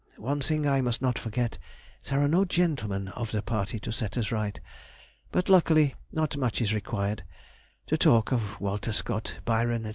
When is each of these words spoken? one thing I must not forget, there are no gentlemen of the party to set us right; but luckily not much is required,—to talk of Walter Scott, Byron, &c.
one 0.17 0.41
thing 0.41 0.67
I 0.67 0.81
must 0.81 0.99
not 0.99 1.19
forget, 1.19 1.59
there 2.05 2.19
are 2.23 2.27
no 2.27 2.43
gentlemen 2.43 3.09
of 3.09 3.31
the 3.31 3.43
party 3.43 3.79
to 3.81 3.91
set 3.91 4.17
us 4.17 4.31
right; 4.31 4.59
but 5.31 5.47
luckily 5.47 5.93
not 6.11 6.35
much 6.37 6.59
is 6.59 6.73
required,—to 6.73 7.97
talk 7.99 8.31
of 8.33 8.59
Walter 8.59 8.93
Scott, 8.93 9.37
Byron, 9.45 9.83
&c. 9.83 9.89